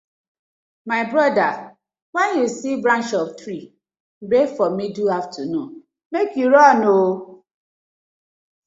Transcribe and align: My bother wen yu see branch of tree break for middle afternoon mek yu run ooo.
My 0.89 1.01
bother 1.13 1.51
wen 2.13 2.29
yu 2.39 2.47
see 2.47 2.81
branch 2.81 3.13
of 3.13 3.37
tree 3.37 3.71
break 4.29 4.49
for 4.57 4.67
middle 4.79 5.11
afternoon 5.19 5.69
mek 6.11 6.29
yu 6.39 6.45
run 6.55 6.79
ooo. 6.95 7.15